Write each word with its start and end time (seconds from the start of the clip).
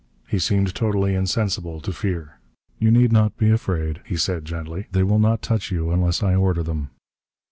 He 0.27 0.39
seemed 0.39 0.73
totally 0.73 1.13
insensible 1.13 1.79
to 1.79 1.93
fear. 1.93 2.39
"You 2.79 2.89
need 2.89 3.11
not 3.11 3.37
be 3.37 3.51
afraid," 3.51 4.01
he 4.03 4.17
said 4.17 4.45
gently. 4.45 4.87
"They 4.91 5.03
will 5.03 5.19
not 5.19 5.43
touch 5.43 5.69
you 5.69 5.91
unless 5.91 6.23
I 6.23 6.33
order 6.33 6.63
them." 6.63 6.89